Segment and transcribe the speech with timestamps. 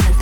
[0.00, 0.21] come.